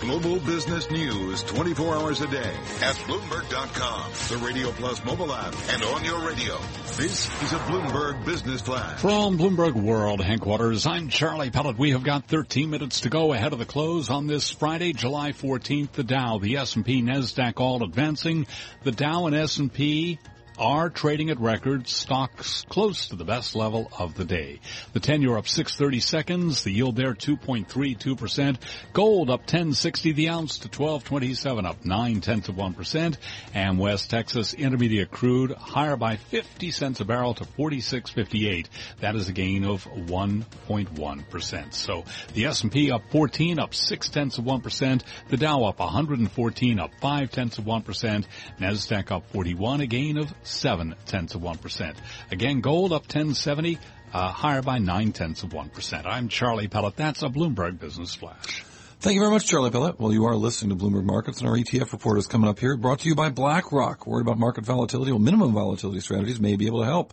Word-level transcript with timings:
Global 0.00 0.38
business 0.40 0.90
news 0.90 1.42
24 1.44 1.94
hours 1.96 2.20
a 2.20 2.26
day 2.26 2.52
at 2.82 2.94
Bloomberg.com, 3.06 4.12
the 4.28 4.46
Radio 4.46 4.70
Plus 4.72 5.02
mobile 5.04 5.32
app, 5.32 5.54
and 5.70 5.82
on 5.84 6.04
your 6.04 6.20
radio. 6.20 6.58
This 6.98 7.30
is 7.42 7.52
a 7.52 7.58
Bloomberg 7.60 8.24
Business 8.26 8.60
Flash. 8.60 9.00
From 9.00 9.38
Bloomberg 9.38 9.72
World 9.72 10.22
headquarters, 10.22 10.86
I'm 10.86 11.08
Charlie 11.08 11.50
Pellet. 11.50 11.78
We 11.78 11.92
have 11.92 12.04
got 12.04 12.28
13 12.28 12.68
minutes 12.68 13.00
to 13.02 13.08
go 13.08 13.32
ahead 13.32 13.54
of 13.54 13.58
the 13.58 13.64
close 13.64 14.10
on 14.10 14.26
this 14.26 14.50
Friday, 14.50 14.92
July 14.92 15.32
14th. 15.32 15.92
The 15.92 16.04
Dow, 16.04 16.38
the 16.38 16.58
S&P, 16.58 17.02
NASDAQ 17.02 17.58
all 17.58 17.82
advancing. 17.82 18.46
The 18.84 18.92
Dow 18.92 19.26
and 19.26 19.34
S&P 19.34 20.18
are 20.58 20.90
trading 20.90 21.30
at 21.30 21.40
records, 21.40 21.92
stocks 21.92 22.64
close 22.68 23.08
to 23.08 23.16
the 23.16 23.24
best 23.24 23.54
level 23.54 23.90
of 23.98 24.14
the 24.14 24.24
day. 24.24 24.60
The 24.92 25.00
10 25.00 25.22
year 25.22 25.36
up 25.36 25.48
630 25.48 26.00
seconds, 26.00 26.64
the 26.64 26.70
yield 26.70 26.96
there 26.96 27.14
2.32%. 27.14 28.56
Gold 28.92 29.30
up 29.30 29.40
1060 29.40 30.12
the 30.12 30.28
ounce 30.28 30.58
to 30.58 30.68
1227, 30.68 31.66
up 31.66 31.84
9 31.84 32.20
tenths 32.20 32.48
of 32.48 32.56
1%. 32.56 33.16
And 33.54 33.78
West 33.78 34.10
Texas 34.10 34.54
Intermediate 34.54 35.10
crude 35.10 35.52
higher 35.52 35.96
by 35.96 36.16
50 36.16 36.70
cents 36.70 37.00
a 37.00 37.04
barrel 37.04 37.34
to 37.34 37.44
46.58. 37.44 38.66
That 39.00 39.16
is 39.16 39.28
a 39.28 39.32
gain 39.32 39.64
of 39.64 39.84
1.1%. 39.84 41.74
So 41.74 42.04
the 42.34 42.46
S&P 42.46 42.90
up 42.90 43.02
14, 43.10 43.58
up 43.58 43.74
6 43.74 44.08
tenths 44.08 44.38
of 44.38 44.44
1%. 44.44 45.02
The 45.28 45.36
Dow 45.36 45.64
up 45.64 45.78
114, 45.78 46.80
up 46.80 46.92
5 47.00 47.30
tenths 47.30 47.58
of 47.58 47.64
1%. 47.64 48.24
NASDAQ 48.60 49.10
up 49.10 49.30
41, 49.32 49.80
a 49.80 49.86
gain 49.86 50.16
of 50.18 50.32
seven 50.46 50.94
tenths 51.06 51.34
of 51.34 51.42
one 51.42 51.58
percent. 51.58 51.96
Again, 52.30 52.60
gold 52.60 52.92
up 52.92 53.02
1070, 53.02 53.78
uh, 54.12 54.32
higher 54.32 54.62
by 54.62 54.78
nine 54.78 55.12
tenths 55.12 55.42
of 55.42 55.52
one 55.52 55.68
percent. 55.68 56.06
I'm 56.06 56.28
Charlie 56.28 56.68
Pellet. 56.68 56.96
That's 56.96 57.22
a 57.22 57.28
Bloomberg 57.28 57.78
Business 57.78 58.14
Flash. 58.14 58.64
Thank 59.00 59.14
you 59.14 59.20
very 59.20 59.30
much, 59.30 59.46
Charlie 59.46 59.70
Pellet. 59.70 60.00
Well, 60.00 60.12
you 60.12 60.24
are 60.24 60.34
listening 60.34 60.76
to 60.76 60.82
Bloomberg 60.82 61.04
Markets, 61.04 61.40
and 61.40 61.48
our 61.48 61.56
ETF 61.56 61.92
report 61.92 62.18
is 62.18 62.26
coming 62.26 62.48
up 62.48 62.58
here, 62.58 62.76
brought 62.76 63.00
to 63.00 63.08
you 63.08 63.14
by 63.14 63.28
BlackRock. 63.28 64.06
Worried 64.06 64.22
about 64.22 64.38
market 64.38 64.64
volatility? 64.64 65.12
Well, 65.12 65.20
minimum 65.20 65.52
volatility 65.52 66.00
strategies 66.00 66.40
may 66.40 66.56
be 66.56 66.66
able 66.66 66.80
to 66.80 66.86
help. 66.86 67.12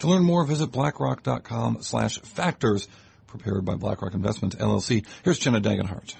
To 0.00 0.08
learn 0.08 0.24
more, 0.24 0.44
visit 0.44 0.70
blackrock.com 0.72 1.82
slash 1.82 2.20
factors, 2.20 2.86
prepared 3.26 3.64
by 3.64 3.76
BlackRock 3.76 4.14
Investment 4.14 4.58
LLC. 4.58 5.06
Here's 5.24 5.38
Jenna 5.38 5.60
Dagenhart. 5.60 6.14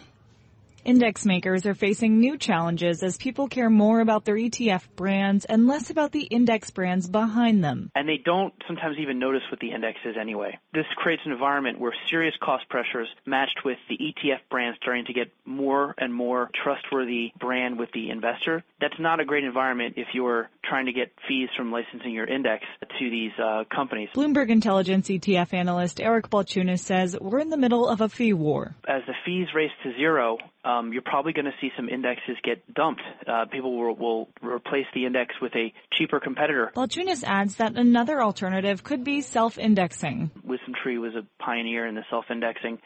Index 0.85 1.25
makers 1.25 1.65
are 1.65 1.75
facing 1.75 2.19
new 2.19 2.37
challenges 2.37 3.05
as 3.05 3.17
people 3.17 3.47
care 3.47 3.71
more 3.71 4.01
about 4.01 4.25
their 4.25 4.35
ETF 4.35 4.89
brands 4.97 5.45
and 5.45 5.69
less 5.69 5.91
about 5.91 6.11
the 6.11 6.23
index 6.25 6.73
brands 6.73 7.09
behind 7.09 7.63
them. 7.63 7.93
And 7.95 8.09
they 8.09 8.17
don't 8.17 8.53
sometimes 8.67 8.97
even 8.99 9.21
notice 9.21 9.43
what 9.49 9.61
the 9.61 9.71
index 9.71 9.99
is 10.05 10.17
anyway. 10.21 10.59
This 10.75 10.87
creates 10.97 11.23
an 11.25 11.31
environment 11.31 11.79
where 11.79 11.95
serious 12.11 12.35
cost 12.43 12.69
pressures 12.69 13.07
matched 13.25 13.61
with 13.65 13.79
the 13.89 13.97
ETF 13.97 14.41
brand 14.51 14.77
starting 14.83 15.05
to 15.05 15.13
get 15.13 15.31
more 15.45 15.95
and 15.99 16.13
more 16.13 16.51
trustworthy 16.65 17.33
brand 17.39 17.79
with 17.79 17.93
the 17.93 18.11
investor. 18.11 18.65
That's 18.81 18.99
not 18.99 19.21
a 19.21 19.25
great 19.25 19.45
environment 19.45 19.95
if 19.97 20.09
you're 20.13 20.51
trying 20.65 20.87
to 20.87 20.93
get 20.93 21.13
fees 21.29 21.49
from 21.57 21.71
licensing 21.71 22.13
your 22.13 22.27
index 22.27 22.65
to 22.81 23.11
these 23.11 23.33
uh, 23.39 23.65
companies. 23.73 24.09
Bloomberg 24.15 24.51
Intelligence 24.51 25.09
ETF 25.09 25.55
analyst 25.55 26.01
Eric 26.01 26.29
Balchunas 26.29 26.81
says 26.81 27.17
we're 27.21 27.39
in 27.39 27.51
the 27.51 27.57
middle 27.57 27.89
of 27.89 28.01
a 28.01 28.09
fee 28.09 28.33
war. 28.33 28.75
As 28.89 29.03
the 29.07 29.15
fees 29.25 29.47
race 29.55 29.71
to 29.85 29.93
zero, 29.95 30.39
um, 30.65 30.93
you're 30.93 31.03
probably 31.03 31.33
going 31.33 31.47
to 31.47 31.55
see 31.61 31.71
some 31.77 31.89
indexes 31.89 32.37
get 32.45 32.73
dumped. 32.73 33.03
Uh, 33.27 33.47
people 33.51 33.77
will, 33.77 33.97
will, 33.97 34.29
replace 34.43 34.87
the 34.95 35.07
index 35.07 35.35
with 35.41 35.55
a 35.57 35.73
cheaper 35.93 36.21
competitor. 36.21 36.71
Balchunas 36.75 37.25
adds 37.25 37.57
that 37.57 37.77
another 37.77 38.23
alternative 38.23 38.85
could 38.85 39.03
be 39.03 39.21
self-indexing. 39.21 40.31
WisdomTree 40.47 41.01
was 41.01 41.15
a 41.15 41.27
pioneer 41.43 41.87
in 41.87 41.95
the 41.95 42.05
self-indexing, 42.11 42.79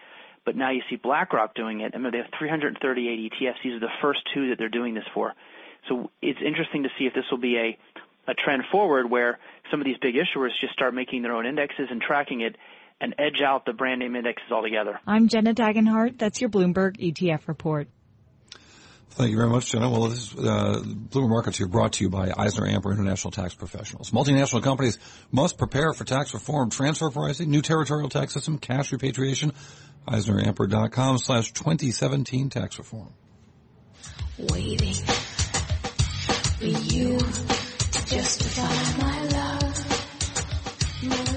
but 0.44 0.56
now 0.56 0.70
you 0.70 0.82
see 0.88 0.96
BlackRock 0.96 1.54
doing 1.54 1.80
it. 1.80 1.92
I 1.94 1.98
mean, 1.98 2.12
they 2.12 2.18
have 2.18 2.30
338 2.38 3.32
ETFs. 3.32 3.54
These 3.62 3.74
are 3.74 3.80
the 3.80 3.92
first 4.00 4.20
two 4.32 4.48
that 4.50 4.58
they're 4.58 4.68
doing 4.68 4.94
this 4.94 5.04
for. 5.12 5.34
So 5.88 6.10
it's 6.22 6.40
interesting 6.44 6.84
to 6.84 6.88
see 6.98 7.04
if 7.04 7.14
this 7.14 7.24
will 7.30 7.38
be 7.38 7.56
a 7.58 7.78
a 8.28 8.34
trend 8.34 8.64
forward 8.72 9.08
where 9.08 9.38
some 9.70 9.80
of 9.80 9.84
these 9.84 9.96
big 9.98 10.16
issuers 10.16 10.50
just 10.60 10.72
start 10.72 10.94
making 10.94 11.22
their 11.22 11.32
own 11.32 11.46
indexes 11.46 11.86
and 11.90 12.00
tracking 12.00 12.40
it 12.40 12.56
and 13.00 13.14
edge 13.18 13.40
out 13.44 13.64
the 13.66 13.72
brand 13.72 14.00
name 14.00 14.16
indexes 14.16 14.50
altogether. 14.50 14.98
I'm 15.06 15.28
Jenna 15.28 15.54
Dagenhart. 15.54 16.18
That's 16.18 16.40
your 16.40 16.50
Bloomberg 16.50 16.96
ETF 16.98 17.48
report. 17.48 17.88
Thank 19.10 19.30
you 19.30 19.36
very 19.36 19.48
much, 19.48 19.70
Jenna. 19.70 19.88
Well, 19.88 20.08
this 20.08 20.32
is, 20.32 20.38
uh, 20.38 20.82
Bloomberg 20.84 21.30
Markets 21.30 21.56
here 21.56 21.68
brought 21.68 21.94
to 21.94 22.04
you 22.04 22.10
by 22.10 22.28
EisnerAmper 22.28 22.92
International 22.92 23.30
Tax 23.30 23.54
Professionals. 23.54 24.10
Multinational 24.10 24.62
companies 24.62 24.98
must 25.32 25.56
prepare 25.56 25.94
for 25.94 26.04
tax 26.04 26.34
reform, 26.34 26.68
transfer 26.68 27.10
pricing, 27.10 27.50
new 27.50 27.62
territorial 27.62 28.10
tax 28.10 28.34
system, 28.34 28.58
cash 28.58 28.92
repatriation. 28.92 29.52
EisnerAmper.com 30.06 31.18
slash 31.18 31.52
2017 31.52 32.50
tax 32.50 32.78
reform. 32.78 33.12
Waiting 34.38 34.92
for 36.58 36.64
you 36.64 37.18
to 37.18 38.06
justify 38.06 39.02
my 39.02 39.26
it's 41.02 41.35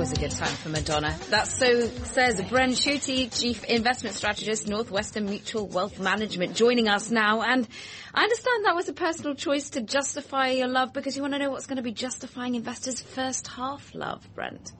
always 0.00 0.12
a 0.12 0.16
good 0.16 0.30
time 0.30 0.56
for 0.56 0.70
Madonna. 0.70 1.14
That's 1.28 1.58
so 1.58 1.82
says 2.04 2.40
Brent 2.48 2.72
Schutte, 2.72 3.38
Chief 3.38 3.62
Investment 3.64 4.16
Strategist, 4.16 4.66
Northwestern 4.66 5.26
Mutual 5.26 5.66
Wealth 5.66 6.00
Management, 6.00 6.56
joining 6.56 6.88
us 6.88 7.10
now. 7.10 7.42
And 7.42 7.68
I 8.14 8.22
understand 8.22 8.64
that 8.64 8.74
was 8.74 8.88
a 8.88 8.94
personal 8.94 9.34
choice 9.34 9.68
to 9.70 9.82
justify 9.82 10.52
your 10.52 10.68
love 10.68 10.94
because 10.94 11.16
you 11.16 11.22
want 11.22 11.34
to 11.34 11.38
know 11.38 11.50
what's 11.50 11.66
going 11.66 11.76
to 11.76 11.82
be 11.82 11.92
justifying 11.92 12.54
investors' 12.54 13.02
first 13.02 13.46
half 13.48 13.94
love, 13.94 14.26
Brent. 14.34 14.72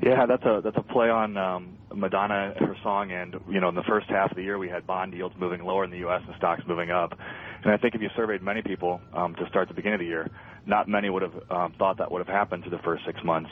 Yeah, 0.00 0.26
that's 0.26 0.44
a 0.44 0.60
that's 0.62 0.76
a 0.76 0.82
play 0.92 1.08
on 1.08 1.36
um, 1.36 1.78
Madonna, 1.92 2.54
her 2.56 2.76
song, 2.84 3.10
and 3.10 3.34
you 3.50 3.60
know, 3.60 3.68
in 3.68 3.74
the 3.74 3.82
first 3.82 4.08
half 4.08 4.30
of 4.30 4.36
the 4.36 4.44
year, 4.44 4.58
we 4.58 4.68
had 4.68 4.86
bond 4.86 5.12
yields 5.12 5.34
moving 5.36 5.64
lower 5.64 5.82
in 5.82 5.90
the 5.90 5.98
U.S. 5.98 6.22
and 6.24 6.36
stocks 6.36 6.62
moving 6.68 6.92
up. 6.92 7.18
And 7.64 7.72
I 7.72 7.78
think 7.78 7.96
if 7.96 8.00
you 8.00 8.10
surveyed 8.14 8.42
many 8.42 8.62
people 8.62 9.00
um, 9.12 9.34
to 9.36 9.48
start 9.48 9.68
the 9.68 9.74
beginning 9.74 9.94
of 9.94 10.00
the 10.00 10.06
year, 10.06 10.30
not 10.66 10.88
many 10.88 11.10
would 11.10 11.22
have 11.22 11.34
um, 11.50 11.74
thought 11.78 11.98
that 11.98 12.12
would 12.12 12.24
have 12.24 12.32
happened 12.32 12.62
through 12.62 12.76
the 12.76 12.82
first 12.82 13.04
six 13.06 13.18
months. 13.24 13.50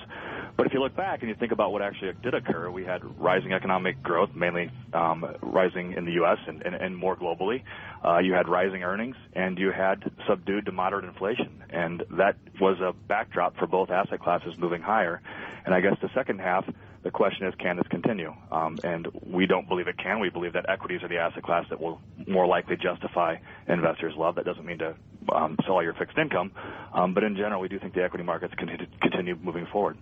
But 0.56 0.66
if 0.66 0.74
you 0.74 0.80
look 0.80 0.94
back 0.94 1.20
and 1.20 1.28
you 1.28 1.34
think 1.34 1.52
about 1.52 1.72
what 1.72 1.82
actually 1.82 2.12
did 2.22 2.34
occur, 2.34 2.70
we 2.70 2.84
had 2.84 3.02
rising 3.18 3.52
economic 3.52 4.02
growth, 4.02 4.30
mainly 4.34 4.70
um, 4.92 5.24
rising 5.40 5.94
in 5.94 6.04
the 6.04 6.12
U.S. 6.12 6.38
and, 6.46 6.62
and, 6.62 6.74
and 6.74 6.96
more 6.96 7.16
globally. 7.16 7.62
Uh, 8.04 8.18
you 8.18 8.34
had 8.34 8.48
rising 8.48 8.82
earnings, 8.82 9.16
and 9.32 9.58
you 9.58 9.70
had 9.72 10.10
subdued 10.28 10.66
to 10.66 10.72
moderate 10.72 11.04
inflation, 11.04 11.62
and 11.70 12.04
that 12.10 12.36
was 12.60 12.78
a 12.80 12.92
backdrop 13.08 13.56
for 13.56 13.66
both 13.66 13.90
asset 13.90 14.20
classes 14.20 14.54
moving 14.58 14.82
higher. 14.82 15.22
And 15.64 15.74
I 15.74 15.80
guess 15.80 15.96
the 16.02 16.10
second 16.14 16.40
half, 16.40 16.69
the 17.02 17.10
question 17.10 17.46
is, 17.46 17.54
can 17.58 17.76
this 17.76 17.86
continue? 17.88 18.34
Um, 18.50 18.78
and 18.84 19.08
we 19.24 19.46
don't 19.46 19.69
believe 19.69 19.88
it 19.88 19.96
can. 19.96 20.20
We 20.20 20.28
believe 20.28 20.52
that 20.52 20.69
equities 20.69 21.02
are 21.02 21.08
the 21.08 21.19
asset 21.19 21.42
class 21.42 21.64
that 21.70 21.80
will 21.80 22.00
more 22.28 22.46
likely 22.46 22.76
justify 22.76 23.36
investors' 23.69 24.14
love. 24.16 24.34
That 24.34 24.44
doesn't 24.44 24.66
mean 24.66 24.78
to 24.78 24.94
um, 25.34 25.56
sell 25.64 25.76
all 25.76 25.82
your 25.82 25.94
fixed 25.94 26.19
income, 26.19 26.52
um, 26.92 27.14
but 27.14 27.24
in 27.24 27.36
general, 27.36 27.60
we 27.60 27.69
do 27.69 27.78
think 27.78 27.94
the 27.94 28.04
equity 28.04 28.24
markets 28.24 28.52
continue, 28.58 28.86
continue 29.00 29.36
moving 29.36 29.66
forward. 29.66 29.96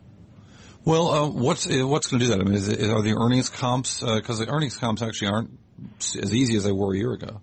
Well, 0.84 1.08
uh, 1.08 1.28
what's 1.28 1.66
uh, 1.66 1.86
what's 1.86 2.06
going 2.06 2.20
to 2.20 2.26
do 2.26 2.32
that? 2.32 2.40
I 2.40 2.44
mean, 2.44 2.54
it, 2.54 2.90
are 2.90 3.02
the 3.02 3.16
earnings 3.18 3.48
comps 3.50 4.00
because 4.00 4.40
uh, 4.40 4.44
the 4.44 4.50
earnings 4.50 4.76
comps 4.76 5.02
actually 5.02 5.28
aren't 5.28 5.58
as 6.00 6.34
easy 6.34 6.56
as 6.56 6.64
they 6.64 6.72
were 6.72 6.94
a 6.94 6.96
year 6.96 7.12
ago? 7.12 7.40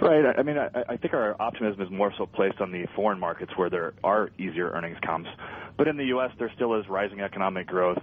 Right. 0.00 0.24
I 0.38 0.42
mean, 0.42 0.56
I, 0.56 0.68
I 0.88 0.96
think 0.96 1.12
our 1.12 1.36
optimism 1.40 1.82
is 1.82 1.90
more 1.90 2.12
so 2.16 2.24
placed 2.24 2.60
on 2.60 2.72
the 2.72 2.86
foreign 2.96 3.18
markets 3.18 3.52
where 3.56 3.68
there 3.68 3.92
are 4.02 4.30
easier 4.38 4.70
earnings 4.70 4.96
comps, 5.04 5.28
but 5.76 5.88
in 5.88 5.98
the 5.98 6.06
U.S. 6.06 6.30
there 6.38 6.50
still 6.54 6.74
is 6.78 6.88
rising 6.88 7.20
economic 7.20 7.66
growth. 7.66 7.98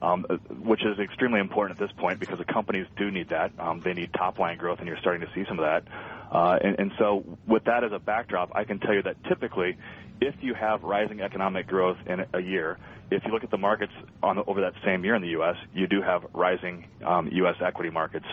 Um, 0.00 0.24
which 0.64 0.80
is 0.84 0.98
extremely 0.98 1.38
important 1.38 1.80
at 1.80 1.86
this 1.88 1.96
point 1.96 2.18
because 2.18 2.36
the 2.36 2.52
companies 2.52 2.88
do 2.96 3.12
need 3.12 3.28
that. 3.28 3.52
Um, 3.56 3.82
they 3.84 3.92
need 3.92 4.12
top 4.12 4.40
line 4.40 4.58
growth, 4.58 4.80
and 4.80 4.88
you're 4.88 4.98
starting 4.98 5.20
to 5.20 5.32
see 5.32 5.44
some 5.48 5.60
of 5.60 5.64
that. 5.64 5.84
Uh, 6.28 6.58
and, 6.60 6.76
and 6.80 6.92
so, 6.98 7.22
with 7.46 7.62
that 7.66 7.84
as 7.84 7.92
a 7.92 8.00
backdrop, 8.00 8.50
I 8.52 8.64
can 8.64 8.80
tell 8.80 8.94
you 8.94 9.02
that 9.02 9.22
typically, 9.28 9.76
if 10.22 10.34
you 10.40 10.54
have 10.54 10.82
rising 10.82 11.20
economic 11.20 11.66
growth 11.66 11.98
in 12.06 12.24
a 12.32 12.40
year, 12.40 12.78
if 13.10 13.24
you 13.24 13.32
look 13.32 13.44
at 13.44 13.50
the 13.50 13.58
markets 13.58 13.92
on 14.22 14.36
the, 14.36 14.44
over 14.44 14.62
that 14.62 14.74
same 14.84 15.04
year 15.04 15.14
in 15.14 15.22
the 15.22 15.28
U.S., 15.30 15.56
you 15.74 15.86
do 15.86 16.00
have 16.00 16.24
rising 16.32 16.86
um, 17.04 17.28
U.S. 17.32 17.56
equity 17.64 17.90
markets. 17.90 18.24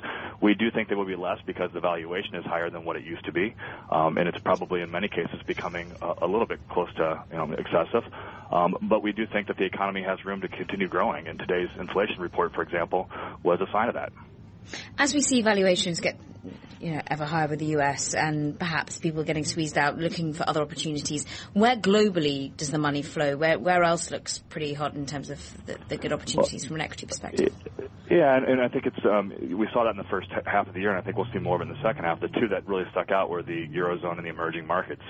We 0.42 0.54
do 0.54 0.72
think 0.72 0.88
there 0.88 0.98
will 0.98 1.06
be 1.06 1.16
less 1.16 1.40
because 1.46 1.72
the 1.74 1.80
valuation 1.80 2.36
is 2.36 2.46
higher 2.46 2.70
than 2.70 2.86
what 2.86 2.96
it 2.96 3.04
used 3.04 3.26
to 3.26 3.32
be, 3.32 3.56
um, 3.92 4.18
and 4.18 4.28
it's 4.28 4.40
probably 4.40 4.82
in 4.82 4.92
many 4.92 5.08
cases 5.08 5.42
becoming 5.46 5.92
a, 6.02 6.14
a 6.22 6.28
little 6.28 6.46
bit 6.46 6.60
close 6.70 6.94
to 6.96 7.24
you 7.32 7.38
know, 7.38 7.52
excessive. 7.54 8.04
Um, 8.52 8.78
but 8.82 9.04
we 9.04 9.12
do 9.12 9.26
think 9.28 9.48
that 9.48 9.58
the 9.58 9.66
economy 9.66 10.04
has 10.04 10.24
room 10.24 10.42
to 10.42 10.48
continue 10.48 10.88
growing, 10.88 11.28
and 11.28 11.38
today's 11.40 11.70
inflation 11.78 12.20
report, 12.20 12.54
for 12.54 12.62
example, 12.62 13.10
was 13.44 13.60
a 13.62 13.72
sign 13.72 13.90
of 13.90 13.96
that. 13.96 14.14
As 14.98 15.14
we 15.14 15.22
see 15.22 15.42
valuations 15.42 16.00
get 16.00 16.18
you 16.80 16.92
know, 16.92 17.02
ever 17.08 17.26
higher 17.26 17.48
with 17.48 17.60
the 17.60 17.78
US 17.78 18.14
and 18.14 18.58
perhaps 18.58 18.98
people 18.98 19.24
getting 19.24 19.46
squeezed 19.46 19.78
out 19.78 19.98
looking 19.98 20.34
for 20.34 20.48
other 20.48 20.62
opportunities. 20.62 21.26
Where 21.54 21.76
globally 21.76 22.56
does 22.56 22.72
the 22.72 22.78
money 22.78 23.02
flow? 23.02 23.38
Where 23.38 23.60
where 23.60 23.84
else 23.84 24.12
looks 24.12 24.40
pretty 24.50 24.74
hot 24.74 24.96
in 24.96 25.06
terms 25.06 25.30
of 25.30 25.40
the, 25.66 25.78
the 25.90 25.98
good 25.98 26.14
opportunities 26.14 26.64
well, 26.64 26.68
from 26.70 26.76
an 26.78 26.82
equity 26.82 27.06
perspective? 27.06 27.54
Yeah, 28.10 28.36
and, 28.36 28.46
and 28.46 28.62
I 28.62 28.70
think 28.70 28.88
it's 28.88 29.06
um, 29.06 29.32
we 29.56 29.68
saw 29.72 29.84
that 29.84 29.92
in 29.92 29.98
the 29.98 30.10
first 30.10 30.30
half 30.46 30.68
of 30.68 30.74
the 30.74 30.80
year, 30.80 30.90
and 30.90 30.98
I 30.98 31.02
think 31.04 31.16
we'll 31.16 31.32
see 31.32 31.38
more 31.38 31.56
of 31.56 31.62
it 31.62 31.70
in 31.70 31.76
the 31.76 31.82
second 31.84 32.06
half. 32.06 32.20
The 32.20 32.28
two 32.28 32.48
that 32.50 32.68
really 32.68 32.86
stuck 32.90 33.12
out 33.12 33.30
were 33.30 33.44
the 33.44 33.68
eurozone 33.68 34.18
and 34.18 34.26
the 34.26 34.32
emerging 34.32 34.66
markets, 34.66 35.04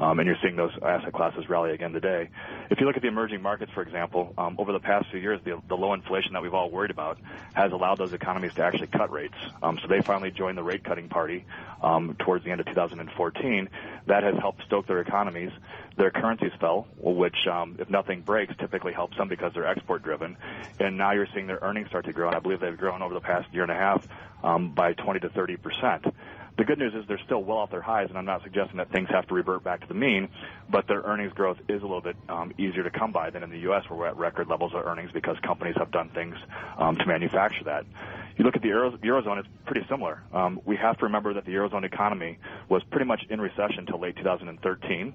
um, 0.00 0.18
and 0.18 0.26
you're 0.26 0.38
seeing 0.42 0.56
those 0.56 0.70
asset 0.82 1.12
classes 1.12 1.50
rally 1.50 1.72
again 1.72 1.92
today. 1.92 2.30
If 2.70 2.80
you 2.80 2.86
look 2.86 2.96
at 2.96 3.02
the 3.02 3.08
emerging 3.08 3.42
markets, 3.42 3.72
for 3.74 3.82
example, 3.82 4.32
um, 4.38 4.56
over 4.58 4.72
the 4.72 4.80
past 4.80 5.06
few 5.10 5.20
years, 5.20 5.38
the, 5.44 5.60
the 5.68 5.76
low 5.76 5.92
inflation 5.92 6.32
that 6.32 6.40
we've 6.40 6.54
all 6.54 6.70
worried 6.70 6.90
about 6.90 7.18
has 7.52 7.72
allowed 7.72 7.98
those 7.98 8.14
economies 8.14 8.54
to 8.54 8.62
actually 8.62 8.86
cut 8.86 9.10
rates. 9.10 9.36
Um, 9.62 9.78
so 9.82 9.88
they 9.88 10.00
finally 10.00 10.30
joined 10.30 10.56
the 10.56 10.64
rate 10.64 10.82
cutting 10.82 11.10
party 11.16 11.46
um, 11.82 12.14
towards 12.24 12.44
the 12.44 12.50
end 12.50 12.60
of 12.60 12.66
2014. 12.66 13.68
That 14.06 14.22
has 14.22 14.34
helped 14.38 14.62
stoke 14.66 14.86
their 14.86 15.00
economies. 15.00 15.50
Their 15.96 16.10
currencies 16.10 16.52
fell, 16.60 16.86
which, 16.98 17.38
um, 17.50 17.76
if 17.78 17.88
nothing 17.88 18.20
breaks, 18.20 18.52
typically 18.60 18.92
helps 18.92 19.16
them 19.16 19.28
because 19.28 19.52
they're 19.54 19.66
export 19.66 20.02
driven. 20.02 20.36
And 20.78 20.98
now 20.98 21.12
you're 21.12 21.28
seeing 21.32 21.46
their 21.46 21.60
earnings 21.62 21.88
start 21.88 22.04
to 22.04 22.12
grow. 22.12 22.28
And 22.28 22.36
I 22.36 22.40
believe 22.40 22.60
they've 22.60 22.76
grown 22.76 23.00
over 23.00 23.14
the 23.14 23.26
past 23.32 23.46
year 23.54 23.62
and 23.62 23.72
a 23.72 23.80
half 23.86 24.02
um, 24.42 24.74
by 24.74 24.92
20 24.92 25.20
to 25.20 25.30
30 25.30 25.56
percent. 25.56 26.04
The 26.58 26.64
good 26.64 26.78
news 26.78 26.94
is 26.94 27.04
they're 27.06 27.20
still 27.26 27.44
well 27.44 27.58
off 27.58 27.70
their 27.70 27.82
highs, 27.82 28.06
and 28.08 28.16
I'm 28.16 28.24
not 28.24 28.42
suggesting 28.42 28.78
that 28.78 28.90
things 28.90 29.08
have 29.10 29.26
to 29.26 29.34
revert 29.34 29.62
back 29.62 29.82
to 29.82 29.86
the 29.88 29.94
mean, 29.94 30.28
but 30.70 30.88
their 30.88 31.02
earnings 31.02 31.32
growth 31.34 31.58
is 31.68 31.82
a 31.82 31.84
little 31.84 32.00
bit 32.00 32.16
um, 32.30 32.50
easier 32.56 32.82
to 32.82 32.90
come 32.90 33.12
by 33.12 33.28
than 33.28 33.42
in 33.42 33.50
the 33.50 33.58
U.S., 33.60 33.84
where 33.88 33.98
we're 33.98 34.06
at 34.06 34.16
record 34.16 34.48
levels 34.48 34.72
of 34.74 34.86
earnings 34.86 35.10
because 35.12 35.36
companies 35.44 35.74
have 35.76 35.90
done 35.90 36.08
things 36.14 36.34
um, 36.78 36.96
to 36.96 37.04
manufacture 37.06 37.64
that. 37.64 37.84
You 38.38 38.44
look 38.44 38.56
at 38.56 38.62
the 38.62 38.68
Euro- 38.68 38.96
Eurozone, 38.96 39.38
it's 39.38 39.48
pretty 39.66 39.86
similar. 39.88 40.22
Um, 40.32 40.58
we 40.64 40.76
have 40.76 40.96
to 40.98 41.04
remember 41.04 41.34
that 41.34 41.44
the 41.44 41.52
Eurozone 41.52 41.84
economy 41.84 42.38
was 42.70 42.82
pretty 42.90 43.06
much 43.06 43.20
in 43.28 43.38
recession 43.38 43.80
until 43.80 44.00
late 44.00 44.16
2013. 44.16 45.12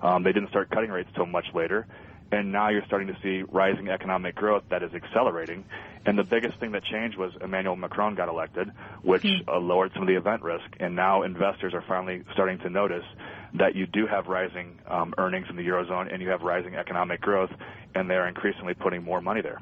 Um, 0.00 0.22
they 0.22 0.32
didn't 0.32 0.48
start 0.48 0.70
cutting 0.70 0.90
rates 0.90 1.08
until 1.10 1.26
much 1.26 1.46
later 1.54 1.86
and 2.30 2.52
now 2.52 2.68
you're 2.68 2.84
starting 2.86 3.08
to 3.08 3.16
see 3.22 3.42
rising 3.50 3.88
economic 3.88 4.34
growth 4.34 4.62
that 4.70 4.82
is 4.82 4.92
accelerating. 4.94 5.64
And 6.04 6.18
the 6.18 6.24
biggest 6.24 6.58
thing 6.60 6.72
that 6.72 6.84
changed 6.84 7.16
was 7.16 7.32
Emmanuel 7.40 7.76
Macron 7.76 8.14
got 8.14 8.28
elected, 8.28 8.70
which 9.02 9.26
uh, 9.46 9.58
lowered 9.58 9.92
some 9.92 10.02
of 10.02 10.08
the 10.08 10.16
event 10.16 10.42
risk. 10.42 10.64
And 10.78 10.94
now 10.94 11.22
investors 11.22 11.74
are 11.74 11.84
finally 11.86 12.24
starting 12.32 12.58
to 12.58 12.70
notice 12.70 13.04
that 13.54 13.74
you 13.74 13.86
do 13.86 14.06
have 14.06 14.26
rising 14.26 14.78
um, 14.86 15.14
earnings 15.18 15.46
in 15.48 15.56
the 15.56 15.62
eurozone 15.62 16.12
and 16.12 16.22
you 16.22 16.28
have 16.28 16.42
rising 16.42 16.74
economic 16.74 17.20
growth, 17.20 17.50
and 17.94 18.10
they're 18.10 18.28
increasingly 18.28 18.74
putting 18.74 19.02
more 19.02 19.20
money 19.20 19.40
there. 19.40 19.60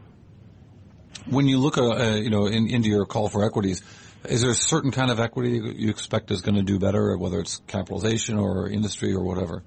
When 1.26 1.46
you 1.46 1.58
look, 1.58 1.78
uh, 1.78 1.88
uh, 1.88 2.14
you 2.14 2.30
know, 2.30 2.46
in, 2.46 2.68
into 2.68 2.88
your 2.88 3.06
call 3.06 3.28
for 3.28 3.44
equities, 3.44 3.82
is 4.24 4.42
there 4.42 4.50
a 4.50 4.54
certain 4.54 4.90
kind 4.90 5.10
of 5.10 5.20
equity 5.20 5.60
you 5.76 5.90
expect 5.90 6.30
is 6.30 6.40
going 6.40 6.56
to 6.56 6.62
do 6.62 6.78
better, 6.78 7.16
whether 7.16 7.40
it's 7.40 7.60
capitalization 7.66 8.38
or 8.38 8.68
industry 8.68 9.12
or 9.14 9.22
whatever? 9.22 9.62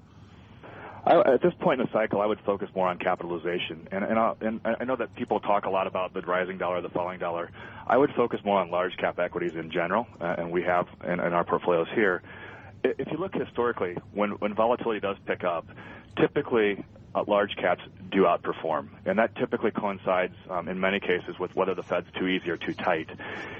I, 1.10 1.34
at 1.34 1.42
this 1.42 1.52
point 1.60 1.80
in 1.80 1.86
the 1.86 1.92
cycle, 1.92 2.20
I 2.20 2.26
would 2.26 2.40
focus 2.46 2.68
more 2.74 2.86
on 2.86 2.98
capitalization, 2.98 3.88
and 3.90 4.04
and, 4.04 4.18
i 4.18 4.34
and 4.40 4.60
I 4.64 4.84
know 4.84 4.96
that 4.96 5.14
people 5.16 5.40
talk 5.40 5.66
a 5.66 5.70
lot 5.70 5.86
about 5.86 6.14
the 6.14 6.20
rising 6.20 6.56
dollar, 6.56 6.80
the 6.80 6.88
falling 6.88 7.18
dollar. 7.18 7.50
I 7.86 7.96
would 7.96 8.10
focus 8.14 8.40
more 8.44 8.60
on 8.60 8.70
large 8.70 8.96
cap 8.96 9.18
equities 9.18 9.56
in 9.56 9.70
general, 9.70 10.06
uh, 10.20 10.36
and 10.38 10.52
we 10.52 10.62
have 10.62 10.86
in, 11.04 11.14
in 11.14 11.32
our 11.32 11.44
portfolios 11.44 11.88
here. 11.94 12.22
If 12.84 13.10
you 13.10 13.18
look 13.18 13.34
historically, 13.34 13.96
when 14.12 14.30
when 14.32 14.54
volatility 14.54 15.00
does 15.00 15.16
pick 15.26 15.42
up, 15.42 15.66
typically 16.16 16.84
uh, 17.14 17.24
large 17.26 17.56
caps 17.56 17.82
do 18.10 18.22
outperform, 18.24 18.88
and 19.04 19.18
that 19.18 19.34
typically 19.36 19.70
coincides 19.70 20.34
um, 20.48 20.68
in 20.68 20.80
many 20.80 21.00
cases 21.00 21.38
with 21.38 21.54
whether 21.54 21.74
the 21.74 21.82
Fed's 21.82 22.10
too 22.18 22.26
easy 22.26 22.50
or 22.50 22.56
too 22.56 22.74
tight. 22.74 23.08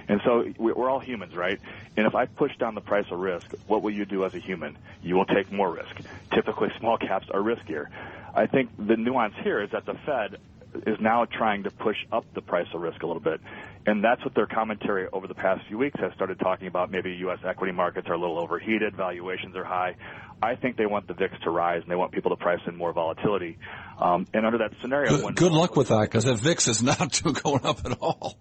And 0.09 0.21
so 0.25 0.53
we- 0.59 0.73
we're 0.73 0.91
all 0.91 0.99
humans, 1.01 1.35
right? 1.37 1.61
And 1.97 2.07
if 2.07 2.15
I 2.15 2.27
push 2.27 2.57
down 2.57 2.75
the 2.75 2.81
price 2.81 3.07
of 3.11 3.19
risk, 3.19 3.53
what 3.67 3.83
will 3.83 3.93
you 3.93 4.05
do 4.05 4.25
as 4.25 4.35
a 4.35 4.39
human? 4.39 4.77
You 5.03 5.17
will 5.17 5.25
take 5.25 5.53
more 5.53 5.71
risk. 5.73 6.01
Typically, 6.33 6.71
small 6.79 6.97
caps 6.99 7.29
are 7.31 7.41
riskier. 7.41 7.87
I 8.35 8.47
think 8.47 8.71
the 8.79 8.97
nuance 8.97 9.35
here 9.43 9.61
is 9.63 9.71
that 9.71 9.87
the 9.87 9.95
Fed 9.95 10.39
is 10.87 11.01
now 11.01 11.25
trying 11.25 11.65
to 11.65 11.71
push 11.71 11.99
up 12.13 12.25
the 12.35 12.41
price 12.43 12.69
of 12.75 12.81
risk 12.81 13.03
a 13.03 13.07
little 13.07 13.23
bit. 13.23 13.41
And 13.87 14.05
that's 14.05 14.23
what 14.25 14.35
their 14.35 14.47
commentary 14.47 15.09
over 15.11 15.27
the 15.27 15.35
past 15.35 15.67
few 15.67 15.79
weeks 15.79 15.99
has 16.01 16.13
started 16.15 16.39
talking 16.39 16.67
about. 16.67 16.91
Maybe 16.91 17.13
U.S. 17.21 17.39
equity 17.47 17.73
markets 17.73 18.09
are 18.09 18.13
a 18.13 18.19
little 18.19 18.39
overheated, 18.39 18.95
valuations 18.95 19.57
are 19.57 19.65
high. 19.65 19.97
I 20.43 20.55
think 20.55 20.77
they 20.77 20.87
want 20.87 21.07
the 21.07 21.15
VIX 21.15 21.35
to 21.45 21.51
rise 21.51 21.83
and 21.83 21.91
they 21.91 21.97
want 21.97 22.13
people 22.13 22.31
to 22.31 22.37
price 22.37 22.61
in 22.67 22.77
more 22.77 22.93
volatility. 22.93 23.59
Um, 23.99 24.27
and 24.35 24.45
under 24.45 24.59
that 24.59 24.73
scenario, 24.83 25.17
Good, 25.17 25.37
good 25.37 25.53
luck 25.53 25.77
with 25.77 25.89
that, 25.89 26.03
because 26.03 26.25
that 26.25 26.37
VIX 26.37 26.69
is 26.69 26.83
not 26.83 27.23
going 27.43 27.65
up 27.65 27.85
at 27.85 27.99
all. 28.01 28.39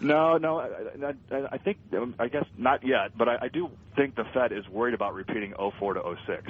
no, 0.00 0.36
no, 0.38 0.58
I, 0.58 1.12
I, 1.30 1.48
I 1.52 1.58
think, 1.58 1.78
I 2.18 2.28
guess 2.28 2.44
not 2.56 2.86
yet, 2.86 3.16
but 3.16 3.28
I, 3.28 3.36
I 3.42 3.48
do 3.48 3.70
think 3.94 4.14
the 4.14 4.24
Fed 4.34 4.52
is 4.52 4.66
worried 4.68 4.94
about 4.94 5.14
repeating 5.14 5.54
04 5.78 5.94
to 5.94 6.16
06. 6.26 6.42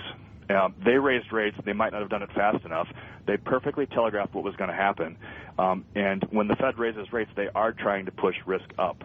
Um, 0.50 0.74
they 0.84 0.96
raised 0.96 1.32
rates. 1.32 1.56
They 1.64 1.72
might 1.72 1.92
not 1.92 2.00
have 2.00 2.10
done 2.10 2.22
it 2.22 2.30
fast 2.34 2.64
enough. 2.64 2.88
They 3.26 3.36
perfectly 3.36 3.86
telegraphed 3.86 4.34
what 4.34 4.44
was 4.44 4.56
going 4.56 4.70
to 4.70 4.76
happen. 4.76 5.16
Um, 5.58 5.84
and 5.94 6.22
when 6.30 6.48
the 6.48 6.56
Fed 6.56 6.78
raises 6.78 7.12
rates, 7.12 7.30
they 7.36 7.48
are 7.54 7.72
trying 7.72 8.06
to 8.06 8.12
push 8.12 8.36
risk 8.46 8.66
up. 8.78 9.02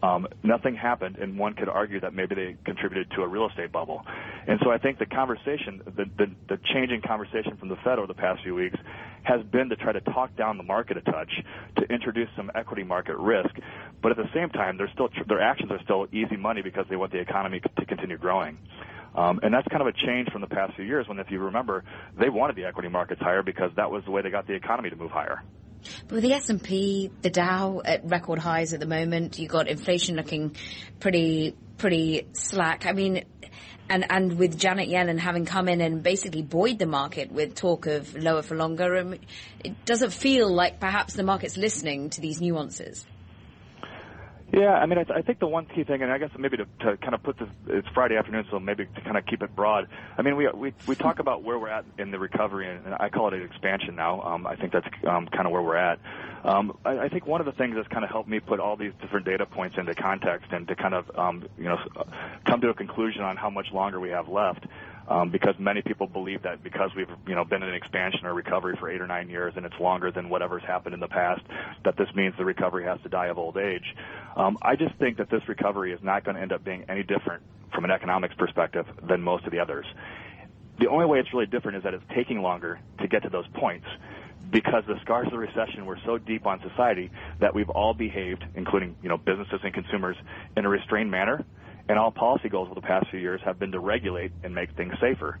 Um, 0.00 0.28
nothing 0.44 0.76
happened, 0.76 1.16
and 1.16 1.36
one 1.36 1.54
could 1.54 1.68
argue 1.68 1.98
that 2.00 2.14
maybe 2.14 2.34
they 2.36 2.56
contributed 2.64 3.10
to 3.16 3.22
a 3.22 3.26
real 3.26 3.48
estate 3.48 3.72
bubble. 3.72 4.02
And 4.46 4.60
so 4.62 4.70
I 4.70 4.78
think 4.78 4.98
the 4.98 5.06
conversation, 5.06 5.82
the, 5.84 6.04
the, 6.16 6.30
the 6.48 6.58
changing 6.72 7.02
conversation 7.02 7.56
from 7.56 7.68
the 7.68 7.76
Fed 7.82 7.98
over 7.98 8.06
the 8.06 8.14
past 8.14 8.42
few 8.44 8.54
weeks 8.54 8.78
has 9.24 9.42
been 9.50 9.68
to 9.70 9.76
try 9.76 9.92
to 9.92 10.00
talk 10.00 10.36
down 10.36 10.56
the 10.56 10.62
market 10.62 10.96
a 10.96 11.00
touch, 11.00 11.30
to 11.76 11.82
introduce 11.92 12.28
some 12.36 12.50
equity 12.54 12.84
market 12.84 13.16
risk. 13.16 13.50
But 14.00 14.12
at 14.12 14.16
the 14.16 14.30
same 14.32 14.50
time, 14.50 14.76
they're 14.76 14.90
still, 14.94 15.08
their 15.26 15.42
actions 15.42 15.72
are 15.72 15.80
still 15.82 16.06
easy 16.12 16.36
money 16.36 16.62
because 16.62 16.86
they 16.88 16.96
want 16.96 17.10
the 17.10 17.18
economy 17.18 17.60
to 17.60 17.84
continue 17.84 18.18
growing. 18.18 18.56
Um, 19.18 19.40
and 19.42 19.52
that's 19.52 19.66
kind 19.66 19.82
of 19.82 19.88
a 19.88 19.92
change 19.92 20.30
from 20.30 20.42
the 20.42 20.46
past 20.46 20.76
few 20.76 20.84
years 20.84 21.08
when, 21.08 21.18
if 21.18 21.28
you 21.28 21.40
remember, 21.40 21.82
they 22.16 22.28
wanted 22.28 22.54
the 22.54 22.66
equity 22.66 22.88
markets 22.88 23.20
higher 23.20 23.42
because 23.42 23.72
that 23.74 23.90
was 23.90 24.04
the 24.04 24.12
way 24.12 24.22
they 24.22 24.30
got 24.30 24.46
the 24.46 24.54
economy 24.54 24.90
to 24.90 24.96
move 24.96 25.10
higher. 25.10 25.42
But 26.06 26.16
with 26.16 26.22
the 26.22 26.34
S&P, 26.34 27.10
the 27.22 27.30
Dow 27.30 27.82
at 27.84 28.04
record 28.04 28.38
highs 28.38 28.74
at 28.74 28.80
the 28.80 28.86
moment, 28.86 29.40
you've 29.40 29.50
got 29.50 29.66
inflation 29.66 30.14
looking 30.14 30.54
pretty, 31.00 31.56
pretty 31.78 32.28
slack. 32.32 32.86
I 32.86 32.92
mean, 32.92 33.24
and, 33.88 34.06
and 34.08 34.38
with 34.38 34.56
Janet 34.56 34.88
Yellen 34.88 35.18
having 35.18 35.46
come 35.46 35.68
in 35.68 35.80
and 35.80 36.00
basically 36.00 36.42
buoyed 36.42 36.78
the 36.78 36.86
market 36.86 37.32
with 37.32 37.56
talk 37.56 37.86
of 37.86 38.14
lower 38.14 38.42
for 38.42 38.56
longer, 38.56 38.98
um, 38.98 39.16
it 39.64 39.84
doesn't 39.84 40.12
feel 40.12 40.48
like 40.48 40.78
perhaps 40.78 41.14
the 41.14 41.24
market's 41.24 41.56
listening 41.56 42.10
to 42.10 42.20
these 42.20 42.40
nuances. 42.40 43.04
Yeah, 44.52 44.72
I 44.72 44.86
mean, 44.86 44.98
I, 44.98 45.04
th- 45.04 45.16
I 45.16 45.20
think 45.20 45.40
the 45.40 45.46
one 45.46 45.66
key 45.66 45.84
thing, 45.84 46.02
and 46.02 46.10
I 46.10 46.16
guess 46.16 46.30
maybe 46.38 46.56
to, 46.56 46.64
to 46.80 46.96
kind 46.96 47.14
of 47.14 47.22
put 47.22 47.38
this, 47.38 47.48
it's 47.66 47.86
Friday 47.92 48.16
afternoon, 48.16 48.46
so 48.50 48.58
maybe 48.58 48.86
to 48.86 49.00
kind 49.02 49.18
of 49.18 49.26
keep 49.26 49.42
it 49.42 49.54
broad. 49.54 49.86
I 50.16 50.22
mean, 50.22 50.36
we 50.36 50.48
we 50.48 50.72
we 50.86 50.96
talk 50.96 51.18
about 51.18 51.42
where 51.42 51.58
we're 51.58 51.68
at 51.68 51.84
in 51.98 52.10
the 52.10 52.18
recovery, 52.18 52.66
and, 52.66 52.86
and 52.86 52.94
I 52.98 53.10
call 53.10 53.28
it 53.28 53.34
an 53.34 53.42
expansion 53.42 53.94
now. 53.94 54.22
Um, 54.22 54.46
I 54.46 54.56
think 54.56 54.72
that's 54.72 54.86
um, 55.06 55.28
kind 55.28 55.44
of 55.46 55.52
where 55.52 55.60
we're 55.60 55.76
at. 55.76 55.98
Um, 56.44 56.78
I, 56.86 56.98
I 56.98 57.08
think 57.10 57.26
one 57.26 57.40
of 57.40 57.46
the 57.46 57.52
things 57.52 57.74
that's 57.76 57.88
kind 57.88 58.04
of 58.04 58.10
helped 58.10 58.28
me 58.28 58.40
put 58.40 58.58
all 58.58 58.76
these 58.76 58.92
different 59.02 59.26
data 59.26 59.44
points 59.44 59.76
into 59.76 59.94
context 59.94 60.50
and 60.50 60.66
to 60.68 60.74
kind 60.74 60.94
of 60.94 61.10
um, 61.18 61.46
you 61.58 61.64
know 61.64 61.78
come 62.46 62.62
to 62.62 62.70
a 62.70 62.74
conclusion 62.74 63.20
on 63.22 63.36
how 63.36 63.50
much 63.50 63.66
longer 63.72 64.00
we 64.00 64.08
have 64.10 64.28
left 64.28 64.64
um, 65.08 65.30
because 65.30 65.54
many 65.58 65.82
people 65.82 66.06
believe 66.06 66.42
that 66.42 66.62
because 66.62 66.90
we've 66.94 67.10
you 67.26 67.34
know 67.34 67.44
been 67.44 67.62
in 67.62 67.68
an 67.68 67.74
expansion 67.74 68.26
or 68.26 68.34
recovery 68.34 68.76
for 68.78 68.90
eight 68.90 69.00
or 69.00 69.06
nine 69.06 69.28
years 69.28 69.54
and 69.56 69.64
it's 69.64 69.78
longer 69.80 70.10
than 70.10 70.28
whatever's 70.28 70.62
happened 70.64 70.94
in 70.94 71.00
the 71.00 71.08
past, 71.08 71.42
that 71.84 71.96
this 71.96 72.08
means 72.14 72.34
the 72.36 72.44
recovery 72.44 72.84
has 72.84 73.00
to 73.02 73.08
die 73.08 73.26
of 73.26 73.38
old 73.38 73.56
age. 73.56 73.94
Um, 74.36 74.58
I 74.62 74.76
just 74.76 74.94
think 74.96 75.16
that 75.18 75.30
this 75.30 75.42
recovery 75.48 75.92
is 75.92 76.00
not 76.02 76.24
going 76.24 76.36
to 76.36 76.42
end 76.42 76.52
up 76.52 76.64
being 76.64 76.84
any 76.88 77.02
different 77.02 77.42
from 77.74 77.84
an 77.84 77.90
economics 77.90 78.34
perspective 78.36 78.86
than 79.08 79.22
most 79.22 79.44
of 79.44 79.52
the 79.52 79.60
others. 79.60 79.86
The 80.78 80.88
only 80.88 81.06
way 81.06 81.18
it's 81.18 81.32
really 81.32 81.46
different 81.46 81.78
is 81.78 81.84
that 81.84 81.94
it's 81.94 82.04
taking 82.14 82.40
longer 82.40 82.78
to 83.00 83.08
get 83.08 83.22
to 83.24 83.30
those 83.30 83.46
points 83.54 83.86
because 84.50 84.84
the 84.86 84.98
scars 85.02 85.26
of 85.26 85.32
the 85.32 85.38
recession 85.38 85.84
were 85.84 85.98
so 86.06 86.18
deep 86.18 86.46
on 86.46 86.60
society 86.60 87.10
that 87.40 87.54
we've 87.54 87.68
all 87.68 87.94
behaved, 87.94 88.44
including 88.54 88.96
you 89.02 89.08
know 89.08 89.18
businesses 89.18 89.60
and 89.62 89.74
consumers, 89.74 90.16
in 90.56 90.64
a 90.64 90.68
restrained 90.68 91.10
manner 91.10 91.44
and 91.88 91.98
all 91.98 92.10
policy 92.10 92.48
goals 92.48 92.66
over 92.70 92.80
the 92.80 92.86
past 92.86 93.10
few 93.10 93.20
years 93.20 93.40
have 93.44 93.58
been 93.58 93.72
to 93.72 93.80
regulate 93.80 94.32
and 94.42 94.54
make 94.54 94.70
things 94.76 94.92
safer. 95.00 95.38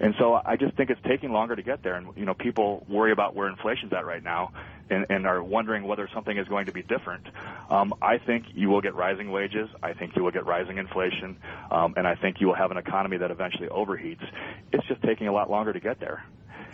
And 0.00 0.14
so 0.18 0.40
I 0.44 0.56
just 0.56 0.76
think 0.76 0.90
it's 0.90 1.00
taking 1.06 1.30
longer 1.30 1.54
to 1.54 1.62
get 1.62 1.82
there. 1.84 1.94
And, 1.94 2.08
you 2.16 2.24
know, 2.24 2.34
people 2.34 2.84
worry 2.88 3.12
about 3.12 3.36
where 3.36 3.48
inflation's 3.48 3.92
at 3.92 4.04
right 4.04 4.22
now 4.22 4.52
and, 4.90 5.06
and 5.10 5.26
are 5.26 5.42
wondering 5.42 5.84
whether 5.84 6.08
something 6.12 6.36
is 6.36 6.48
going 6.48 6.66
to 6.66 6.72
be 6.72 6.82
different. 6.82 7.24
Um, 7.70 7.94
I 8.02 8.18
think 8.18 8.46
you 8.52 8.68
will 8.68 8.80
get 8.80 8.94
rising 8.94 9.30
wages. 9.30 9.68
I 9.80 9.92
think 9.92 10.16
you 10.16 10.24
will 10.24 10.32
get 10.32 10.44
rising 10.44 10.78
inflation. 10.78 11.36
Um, 11.70 11.94
and 11.96 12.06
I 12.06 12.16
think 12.16 12.40
you 12.40 12.48
will 12.48 12.54
have 12.54 12.72
an 12.72 12.78
economy 12.78 13.18
that 13.18 13.30
eventually 13.30 13.68
overheats. 13.68 14.26
It's 14.72 14.86
just 14.88 15.02
taking 15.02 15.28
a 15.28 15.32
lot 15.32 15.48
longer 15.48 15.72
to 15.72 15.80
get 15.80 16.00
there. 16.00 16.24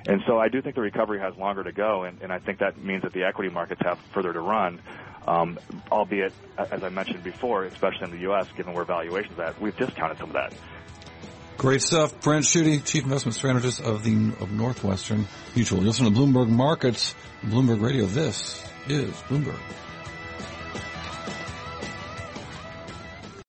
And 0.07 0.23
so 0.27 0.39
I 0.39 0.49
do 0.49 0.63
think 0.63 0.75
the 0.75 0.81
recovery 0.81 1.19
has 1.21 1.37
longer 1.37 1.65
to 1.65 1.73
go, 1.73 2.05
and, 2.05 2.23
and 2.23 2.33
I 2.33 2.39
think 2.39 2.61
that 2.61 2.83
means 2.83 3.03
that 3.03 3.13
the 3.13 3.25
equity 3.25 3.51
markets 3.51 3.83
have 3.83 3.99
further 4.15 4.33
to 4.33 4.41
run. 4.41 4.81
Um, 5.29 5.59
albeit, 5.93 6.33
as 6.57 6.83
I 6.83 6.89
mentioned 6.89 7.23
before, 7.23 7.65
especially 7.65 8.05
in 8.05 8.11
the 8.13 8.23
U.S., 8.23 8.49
given 8.57 8.73
where 8.73 8.85
valuations 8.85 9.39
at, 9.39 9.61
we've 9.61 9.77
discounted 9.77 10.17
some 10.17 10.31
of 10.31 10.35
that. 10.35 10.55
Great 11.59 11.83
stuff. 11.83 12.19
Brent 12.21 12.47
Schutte, 12.47 12.85
Chief 12.87 13.03
Investment 13.03 13.35
Strategist 13.35 13.81
of 13.81 14.05
the 14.05 14.33
of 14.41 14.51
Northwestern 14.51 15.27
Mutual. 15.55 15.81
You 15.81 15.89
listen 15.89 16.07
to 16.07 16.19
Bloomberg 16.19 16.49
Markets, 16.49 17.15
Bloomberg 17.43 17.83
Radio. 17.83 18.07
This 18.07 18.65
is 18.89 19.11
Bloomberg. 19.29 19.59